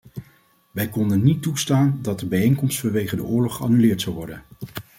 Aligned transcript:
Wij 0.71 0.89
konden 0.89 1.23
niet 1.23 1.41
toestaan 1.41 1.99
dat 2.01 2.19
de 2.19 2.25
bijeenkomst 2.25 2.79
vanwege 2.79 3.15
de 3.15 3.23
oorlog 3.23 3.55
geannuleerd 3.55 4.01
zou 4.01 4.15
worden. 4.15 4.43